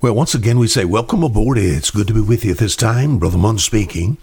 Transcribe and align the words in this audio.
Well, 0.00 0.14
once 0.14 0.32
again, 0.32 0.60
we 0.60 0.68
say 0.68 0.84
welcome 0.84 1.24
aboard. 1.24 1.58
It's 1.58 1.90
good 1.90 2.06
to 2.06 2.14
be 2.14 2.20
with 2.20 2.44
you 2.44 2.54
this 2.54 2.76
time. 2.76 3.18
Brother 3.18 3.36
Munn 3.36 3.58
speaking. 3.58 4.16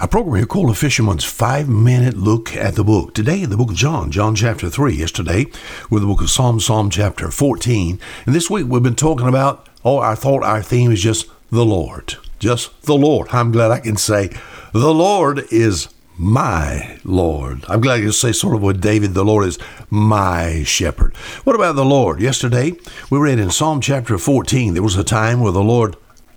A 0.00 0.08
program 0.08 0.34
here 0.34 0.44
called 0.44 0.70
A 0.70 0.74
Fisherman's 0.74 1.22
Five 1.22 1.68
Minute 1.68 2.16
Look 2.16 2.56
at 2.56 2.74
the 2.74 2.82
Book. 2.82 3.14
Today, 3.14 3.44
the 3.44 3.56
book 3.56 3.70
of 3.70 3.76
John, 3.76 4.10
John 4.10 4.34
chapter 4.34 4.68
3. 4.68 4.92
Yesterday, 4.92 5.46
with 5.88 6.02
the 6.02 6.08
book 6.08 6.20
of 6.20 6.30
Psalm, 6.30 6.58
Psalm 6.58 6.90
chapter 6.90 7.30
14. 7.30 8.00
And 8.26 8.34
this 8.34 8.50
week, 8.50 8.66
we've 8.66 8.82
been 8.82 8.96
talking 8.96 9.28
about, 9.28 9.68
oh, 9.84 10.00
I 10.00 10.16
thought 10.16 10.42
our 10.42 10.64
theme 10.64 10.90
is 10.90 11.00
just 11.00 11.30
the 11.50 11.64
Lord. 11.64 12.16
Just 12.40 12.82
the 12.82 12.96
Lord. 12.96 13.28
I'm 13.30 13.52
glad 13.52 13.70
I 13.70 13.78
can 13.78 13.96
say, 13.96 14.30
the 14.72 14.92
Lord 14.92 15.44
is 15.52 15.90
my 16.20 16.98
Lord. 17.02 17.64
I'm 17.66 17.80
glad 17.80 18.02
you 18.02 18.12
say 18.12 18.32
sort 18.32 18.54
of 18.54 18.62
what 18.62 18.82
David, 18.82 19.14
the 19.14 19.24
Lord 19.24 19.46
is 19.46 19.58
my 19.88 20.62
shepherd. 20.64 21.16
What 21.44 21.56
about 21.56 21.76
the 21.76 21.84
Lord? 21.84 22.20
Yesterday, 22.20 22.74
we 23.08 23.18
read 23.18 23.38
in 23.38 23.50
Psalm 23.50 23.80
chapter 23.80 24.18
14, 24.18 24.74
there 24.74 24.82
was 24.82 24.96
a 24.96 25.04
time 25.04 25.40
where 25.40 25.50
the 25.50 25.62
Lord 25.62 25.96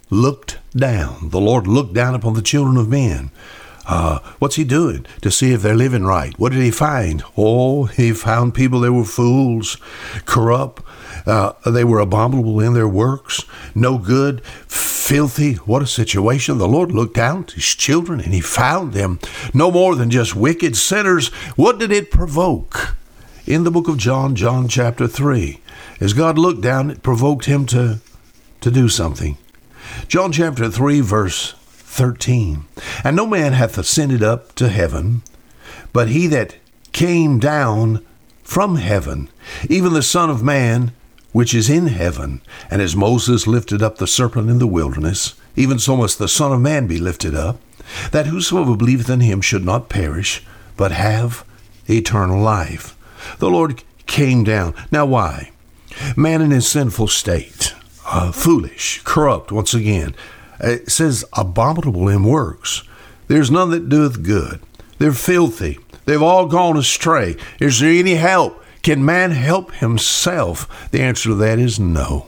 looked 0.09 0.57
down. 0.73 1.29
The 1.29 1.42
Lord 1.42 1.68
looked 1.68 1.93
down 1.93 2.15
upon 2.15 2.33
the 2.33 2.42
children 2.42 2.78
of 2.78 2.87
men. 2.87 3.29
Uh, 3.86 4.19
what's 4.39 4.56
he 4.56 4.64
doing 4.64 5.06
to 5.21 5.29
see 5.29 5.51
if 5.51 5.61
they're 5.61 5.75
living 5.75 6.06
right? 6.06 6.34
What 6.39 6.54
did 6.54 6.61
he 6.61 6.71
find? 6.71 7.21
Oh, 7.36 7.84
he 7.84 8.14
found 8.14 8.56
people 8.56 8.79
that 8.81 8.93
were 8.93 9.04
fools, 9.04 9.75
corrupt, 10.25 10.81
uh, 11.25 11.51
they 11.70 11.84
were 11.84 12.00
abominable 12.00 12.61
in 12.61 12.73
their 12.73 12.87
works, 12.87 13.43
no 13.75 13.97
good, 13.97 14.42
filthy. 15.04 15.56
What 15.56 15.82
a 15.82 15.88
situation. 15.88 16.57
The 16.57 16.68
Lord 16.68 16.92
looked 16.92 17.16
down 17.16 17.43
to 17.46 17.56
his 17.56 17.66
children 17.66 18.21
and 18.21 18.34
he 18.34 18.39
found 18.39 18.93
them 18.93 19.20
no 19.54 19.70
more 19.70 19.96
than 19.96 20.10
just 20.10 20.36
wicked 20.36 20.78
sinners. 20.78 21.28
What 21.57 21.78
did 21.78 21.92
it 21.92 22.10
provoke? 22.10 22.96
In 23.46 23.66
the 23.66 23.71
book 23.71 23.89
of 23.89 23.98
John, 23.98 24.34
John 24.36 24.70
chapter 24.70 25.06
3, 25.06 25.60
as 26.00 26.14
God 26.14 26.38
looked 26.38 26.62
down, 26.62 26.89
it 26.89 27.04
provoked 27.04 27.46
him 27.46 27.66
to, 27.68 28.00
to 28.62 28.71
do 28.71 28.88
something. 28.88 29.38
John 30.07 30.32
chapter 30.32 30.70
3, 30.70 31.02
verse 31.02 31.54
13. 31.68 32.64
And 33.04 33.16
no 33.17 33.28
man 33.28 33.52
hath 33.52 33.78
ascended 33.78 34.23
up 34.23 34.56
to 34.56 34.70
heaven, 34.70 35.22
but 35.92 36.08
he 36.08 36.28
that 36.28 36.56
came 36.94 37.40
down 37.40 38.06
from 38.42 38.78
heaven, 38.78 39.30
even 39.70 39.92
the 39.92 40.02
Son 40.02 40.30
of 40.30 40.42
Man 40.42 40.94
which 41.34 41.53
is 41.53 41.70
in 41.70 41.88
heaven. 41.88 42.39
And 42.72 42.81
as 42.81 42.95
Moses 42.95 43.45
lifted 43.45 43.84
up 43.84 43.98
the 43.98 44.08
serpent 44.08 44.50
in 44.50 44.59
the 44.59 44.67
wilderness, 44.67 45.36
even 45.58 45.78
so 45.80 45.98
must 45.98 46.17
the 46.17 46.30
Son 46.30 46.53
of 46.53 46.62
Man 46.62 46.88
be 46.88 46.98
lifted 46.98 47.36
up, 47.36 47.59
that 48.12 48.28
whosoever 48.28 48.78
believeth 48.78 49.09
in 49.09 49.20
him 49.20 49.42
should 49.42 49.66
not 49.66 49.89
perish, 49.89 50.45
but 50.78 50.92
have 50.92 51.44
eternal 51.88 52.42
life. 52.42 52.95
The 53.39 53.50
Lord 53.50 53.84
came 54.06 54.44
down. 54.44 54.73
Now, 54.92 55.06
why? 55.06 55.52
Man 56.16 56.42
in 56.42 56.52
his 56.52 56.67
sinful 56.67 57.08
state, 57.08 57.76
uh, 58.06 58.31
foolish, 58.31 59.02
corrupt, 59.04 59.52
once 59.52 59.73
again. 59.73 60.16
It 60.59 60.89
says, 60.89 61.26
abominable 61.34 62.08
in 62.08 62.23
works. 62.23 62.84
There's 63.28 63.52
none 63.52 63.70
that 63.72 63.89
doeth 63.89 64.23
good. 64.23 64.61
They're 64.98 65.14
filthy. 65.14 65.80
They've 66.06 66.22
all 66.22 66.48
gone 66.48 66.78
astray. 66.78 67.36
Is 67.59 67.80
there 67.80 67.92
any 67.92 68.16
help? 68.16 68.62
Can 68.84 69.06
man 69.06 69.31
help 69.31 69.72
himself? 69.76 70.92
The 70.92 71.02
answer 71.02 71.30
to 71.30 71.36
that 71.36 71.58
is 71.58 71.80
no. 71.80 72.28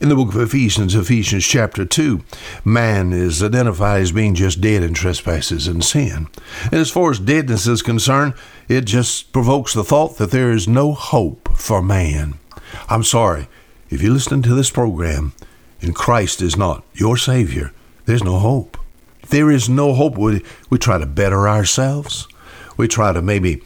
In 0.00 0.08
the 0.08 0.14
book 0.14 0.34
of 0.34 0.40
Ephesians, 0.40 0.94
Ephesians 0.94 1.44
chapter 1.44 1.84
2, 1.84 2.24
man 2.64 3.12
is 3.12 3.42
identified 3.42 4.00
as 4.00 4.10
being 4.10 4.34
just 4.34 4.62
dead 4.62 4.82
in 4.82 4.94
trespasses 4.94 5.66
and 5.66 5.84
sin. 5.84 6.28
And 6.64 6.74
as 6.74 6.90
far 6.90 7.10
as 7.10 7.18
deadness 7.18 7.66
is 7.66 7.82
concerned, 7.82 8.32
it 8.66 8.86
just 8.86 9.30
provokes 9.30 9.74
the 9.74 9.84
thought 9.84 10.16
that 10.16 10.30
there 10.30 10.52
is 10.52 10.66
no 10.66 10.92
hope 10.92 11.50
for 11.54 11.82
man. 11.82 12.38
I'm 12.88 13.04
sorry, 13.04 13.46
if 13.90 14.02
you 14.02 14.10
listen 14.10 14.40
to 14.42 14.54
this 14.54 14.70
program 14.70 15.34
and 15.82 15.94
Christ 15.94 16.40
is 16.40 16.56
not 16.56 16.82
your 16.94 17.18
Savior, 17.18 17.72
there's 18.06 18.24
no 18.24 18.38
hope. 18.38 18.78
There 19.28 19.50
is 19.50 19.68
no 19.68 19.92
hope. 19.92 20.16
We, 20.16 20.42
we 20.70 20.78
try 20.78 20.96
to 20.96 21.04
better 21.04 21.46
ourselves. 21.46 22.26
We 22.78 22.88
try 22.88 23.12
to 23.12 23.20
maybe 23.20 23.60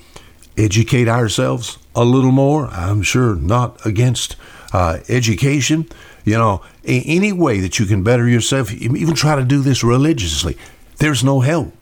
educate 0.57 1.07
ourselves 1.07 1.79
a 1.95 2.05
little 2.05 2.33
more. 2.33 2.69
I'm 2.69 3.03
sure 3.03 3.35
not 3.35 3.85
against 3.85 4.37
uh, 4.73 4.99
education. 5.09 5.89
You 6.25 6.39
know, 6.39 6.63
any 6.85 7.33
way 7.33 7.61
that 7.61 7.79
you 7.79 7.87
can 7.87 8.03
better 8.03 8.29
yourself, 8.29 8.73
even 8.73 9.15
try 9.15 9.37
to 9.37 9.45
do 9.45 9.61
this 9.61 9.83
religiously, 9.83 10.57
there's 10.99 11.25
no 11.25 11.41
help. 11.41 11.73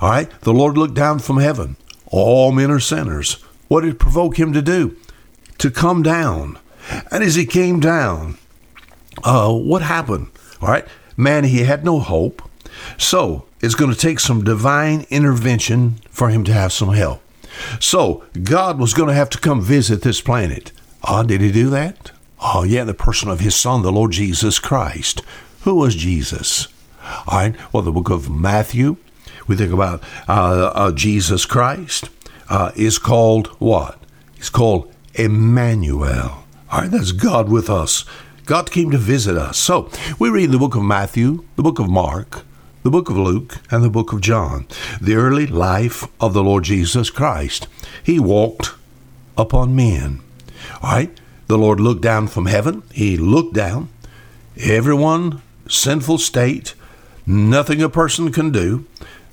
All 0.00 0.10
right? 0.10 0.30
The 0.40 0.52
Lord 0.52 0.76
looked 0.76 0.94
down 0.94 1.18
from 1.20 1.38
heaven. 1.38 1.76
All 2.06 2.52
men 2.52 2.70
are 2.70 2.80
sinners. 2.80 3.34
What 3.68 3.82
did 3.82 3.98
provoke 3.98 4.38
him 4.38 4.52
to 4.52 4.62
do? 4.62 4.96
To 5.58 5.70
come 5.70 6.02
down. 6.02 6.58
And 7.10 7.24
as 7.24 7.34
he 7.34 7.46
came 7.46 7.80
down, 7.80 8.38
uh, 9.24 9.52
what 9.52 9.82
happened? 9.82 10.28
All 10.60 10.68
right? 10.68 10.86
Man, 11.16 11.44
he 11.44 11.60
had 11.60 11.84
no 11.84 11.98
hope. 11.98 12.42
So 12.98 13.46
it's 13.60 13.74
going 13.74 13.92
to 13.92 13.98
take 13.98 14.20
some 14.20 14.44
divine 14.44 15.06
intervention 15.10 15.96
for 16.10 16.28
him 16.28 16.44
to 16.44 16.52
have 16.52 16.72
some 16.72 16.92
help. 16.92 17.22
So 17.80 18.24
God 18.42 18.78
was 18.78 18.94
going 18.94 19.08
to 19.08 19.14
have 19.14 19.30
to 19.30 19.38
come 19.38 19.60
visit 19.60 20.02
this 20.02 20.20
planet. 20.20 20.72
Ah, 21.02 21.22
did 21.22 21.40
he 21.40 21.52
do 21.52 21.70
that? 21.70 22.12
Oh, 22.40 22.64
yeah, 22.64 22.84
the 22.84 22.94
person 22.94 23.30
of 23.30 23.40
his 23.40 23.54
son, 23.54 23.82
the 23.82 23.92
Lord 23.92 24.12
Jesus 24.12 24.58
Christ. 24.58 25.22
Who 25.62 25.76
was 25.76 25.94
Jesus? 25.94 26.68
All 27.26 27.38
right, 27.38 27.54
well, 27.72 27.82
the 27.82 27.92
book 27.92 28.10
of 28.10 28.28
Matthew, 28.28 28.96
we 29.46 29.56
think 29.56 29.72
about 29.72 30.02
uh, 30.28 30.72
uh, 30.74 30.92
Jesus 30.92 31.44
Christ, 31.44 32.10
uh, 32.48 32.72
is 32.76 32.98
called 32.98 33.48
what? 33.58 33.98
He's 34.34 34.50
called 34.50 34.92
Emmanuel. 35.14 36.44
All 36.70 36.80
right, 36.80 36.90
that's 36.90 37.12
God 37.12 37.48
with 37.48 37.70
us. 37.70 38.04
God 38.44 38.70
came 38.70 38.90
to 38.90 38.98
visit 38.98 39.36
us. 39.36 39.58
So 39.58 39.90
we 40.18 40.30
read 40.30 40.50
the 40.50 40.58
book 40.58 40.76
of 40.76 40.82
Matthew, 40.82 41.44
the 41.56 41.62
book 41.62 41.78
of 41.78 41.88
Mark, 41.88 42.44
the 42.86 42.90
book 42.90 43.10
of 43.10 43.18
Luke, 43.18 43.58
and 43.68 43.82
the 43.82 43.90
book 43.90 44.12
of 44.12 44.20
John, 44.20 44.64
the 45.00 45.16
early 45.16 45.44
life 45.44 46.06
of 46.20 46.34
the 46.34 46.44
Lord 46.44 46.62
Jesus 46.62 47.10
Christ. 47.10 47.66
He 48.00 48.20
walked 48.20 48.74
upon 49.36 49.74
men. 49.74 50.20
All 50.80 50.92
right? 50.92 51.10
The 51.48 51.58
Lord 51.58 51.80
looked 51.80 52.02
down 52.02 52.28
from 52.28 52.46
heaven. 52.46 52.84
He 52.92 53.16
looked 53.16 53.54
down. 53.54 53.88
Everyone, 54.56 55.42
sinful 55.68 56.18
state, 56.18 56.74
nothing 57.26 57.82
a 57.82 57.88
person 57.88 58.30
can 58.30 58.52
do. 58.52 58.86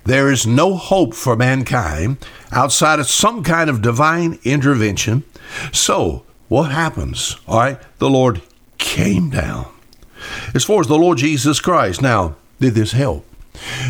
There 0.04 0.32
is 0.32 0.48
no 0.48 0.76
hope 0.76 1.14
for 1.14 1.36
mankind 1.36 2.18
outside 2.52 3.00
of 3.00 3.08
some 3.08 3.44
kind 3.44 3.70
of 3.70 3.84
divine 3.84 4.40
intervention. 4.44 5.26
So, 5.72 6.24
what 6.48 6.72
happens? 6.72 7.38
All 7.48 7.60
right, 7.60 7.80
the 8.00 8.10
Lord 8.10 8.42
came 8.80 9.30
down. 9.30 9.68
As 10.56 10.64
far 10.64 10.80
as 10.80 10.88
the 10.88 10.98
Lord 10.98 11.20
Jesus 11.20 11.60
Christ, 11.60 12.02
now, 12.02 12.36
did 12.60 12.74
this 12.74 12.94
help? 12.94 13.28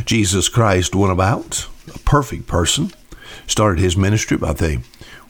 Jesus 0.06 0.50
Christ 0.50 0.96
went 0.96 1.12
about, 1.12 1.68
a 1.94 2.00
perfect 2.00 2.48
person, 2.48 2.92
started 3.48 3.82
his 3.82 3.98
ministry 3.98 4.36
about 4.36 4.58
the 4.58 4.82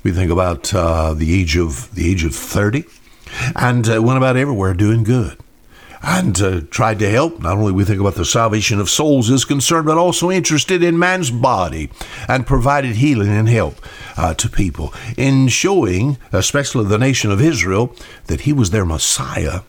we 0.04 0.12
think 0.12 0.32
about 0.32 0.74
uh, 0.74 1.14
the 1.14 1.40
age 1.40 1.56
of 1.56 1.94
the 1.96 2.10
age 2.10 2.26
of 2.26 2.36
30 2.36 2.84
and 3.56 3.88
uh, 3.90 4.02
went 4.02 4.18
about 4.18 4.36
everywhere 4.36 4.74
doing 4.74 5.04
good. 5.04 5.38
And 6.06 6.40
uh, 6.42 6.62
tried 6.70 7.00
to 7.00 7.10
help. 7.10 7.40
Not 7.40 7.58
only 7.58 7.72
we 7.72 7.86
think 7.86 8.02
about 8.02 8.16
the 8.16 8.26
salvation 8.26 8.82
of 8.82 8.90
souls 8.90 9.30
is 9.30 9.46
concerned 9.46 9.86
but 9.86 9.98
also 9.98 10.30
interested 10.30 10.84
in 10.84 11.00
man's 11.00 11.32
body 11.32 11.90
and 12.28 12.46
provided 12.46 12.98
healing 12.98 13.30
and 13.30 13.48
help 13.48 13.78
uh, 14.18 14.34
to 14.34 14.50
people 14.50 14.94
in 15.16 15.48
showing 15.48 16.18
especially 16.34 16.86
the 16.86 16.98
nation 16.98 17.32
of 17.32 17.42
israel 17.42 17.96
that 18.28 18.42
he 18.42 18.54
was 18.54 18.70
their 18.70 18.86
messiah 18.86 19.62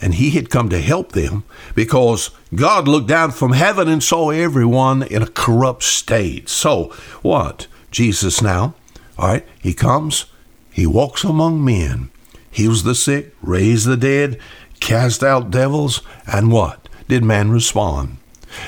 and 0.00 0.14
he 0.14 0.30
had 0.30 0.50
come 0.50 0.68
to 0.70 0.80
help 0.80 1.12
them 1.12 1.44
because 1.74 2.30
God 2.54 2.88
looked 2.88 3.08
down 3.08 3.32
from 3.32 3.52
heaven 3.52 3.88
and 3.88 4.02
saw 4.02 4.30
everyone 4.30 5.02
in 5.02 5.22
a 5.22 5.28
corrupt 5.28 5.82
state. 5.82 6.48
So, 6.48 6.92
what? 7.22 7.66
Jesus 7.90 8.40
now, 8.40 8.74
all 9.18 9.28
right, 9.28 9.46
he 9.60 9.74
comes, 9.74 10.26
he 10.70 10.86
walks 10.86 11.24
among 11.24 11.64
men, 11.64 12.10
heals 12.50 12.84
the 12.84 12.94
sick, 12.94 13.34
raised 13.42 13.86
the 13.86 13.96
dead, 13.96 14.38
cast 14.78 15.22
out 15.22 15.50
devils, 15.50 16.02
and 16.26 16.50
what? 16.50 16.88
Did 17.08 17.24
man 17.24 17.50
respond? 17.50 18.18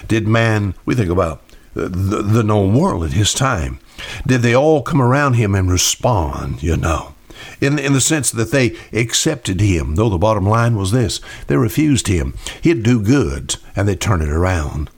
Did 0.09 0.27
man, 0.29 0.75
we 0.85 0.95
think 0.95 1.11
about 1.11 1.43
the, 1.75 1.89
the 1.89 2.43
known 2.43 2.75
world 2.75 3.05
at 3.05 3.13
his 3.13 3.33
time, 3.33 3.79
did 4.27 4.43
they 4.43 4.55
all 4.55 4.83
come 4.83 5.01
around 5.01 5.35
him 5.35 5.55
and 5.55 5.71
respond, 5.71 6.63
you 6.63 6.77
know? 6.77 7.12
In, 7.61 7.79
in 7.79 7.93
the 7.93 8.01
sense 8.01 8.31
that 8.31 8.51
they 8.51 8.77
accepted 8.93 9.61
him, 9.61 9.95
though 9.95 10.09
the 10.09 10.19
bottom 10.19 10.47
line 10.47 10.77
was 10.77 10.93
this 10.93 11.21
they 11.47 11.57
refused 11.57 12.09
him. 12.09 12.35
He'd 12.61 12.83
do 12.83 13.03
good, 13.03 13.57
and 13.77 13.89
they'd 13.89 14.01
turn 14.01 14.23
it 14.23 14.31
around. 14.31 14.91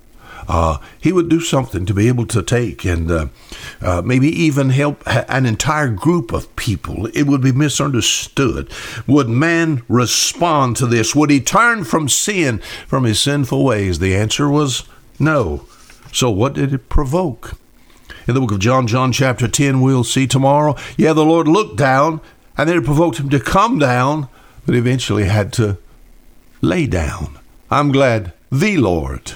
Uh, 0.46 0.79
he 1.00 1.12
would 1.12 1.29
do 1.29 1.41
something 1.41 1.87
to 1.87 1.94
be 1.94 2.08
able 2.08 2.26
to 2.26 2.43
take 2.43 2.85
and 2.85 3.11
uh, 3.11 3.26
uh, 3.81 4.02
maybe 4.05 4.29
even 4.29 4.70
help 4.70 5.02
an 5.06 5.46
entire 5.46 5.88
group 5.88 6.32
of 6.32 6.55
people. 6.56 7.06
It 7.08 7.23
would 7.25 7.41
be 7.41 7.52
misunderstood. 7.52 8.70
Would 9.06 9.29
man 9.29 9.82
respond 9.88 10.76
to 10.76 10.87
this? 10.87 11.14
Would 11.14 11.31
he 11.31 11.41
turn 11.41 11.85
from 11.85 12.08
sin, 12.08 12.58
from 12.87 13.05
his 13.05 13.20
sinful 13.20 13.64
ways? 13.64 13.99
The 13.99 14.14
answer 14.14 14.49
was 14.49 14.85
no. 15.19 15.67
So, 16.12 16.31
what 16.31 16.55
did 16.55 16.73
it 16.73 16.88
provoke? 16.88 17.55
In 18.26 18.35
the 18.35 18.41
book 18.41 18.52
of 18.52 18.58
John, 18.58 18.87
John 18.87 19.12
chapter 19.12 19.49
10, 19.49 19.81
we'll 19.81 20.05
see 20.05 20.26
tomorrow. 20.26 20.76
Yeah, 20.96 21.12
the 21.12 21.25
Lord 21.25 21.46
looked 21.46 21.76
down 21.76 22.20
and 22.56 22.69
then 22.69 22.79
it 22.79 22.85
provoked 22.85 23.19
him 23.19 23.29
to 23.31 23.41
come 23.41 23.79
down, 23.79 24.29
but 24.65 24.75
eventually 24.75 25.25
had 25.25 25.53
to 25.55 25.79
lay 26.61 26.87
down. 26.87 27.39
I'm 27.71 27.91
glad 27.93 28.33
the 28.51 28.77
Lord 28.77 29.33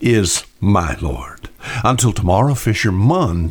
is 0.00 0.44
my 0.60 0.96
Lord. 1.00 1.48
Until 1.84 2.12
tomorrow, 2.12 2.54
Fisher 2.54 2.92
Munn 2.92 3.50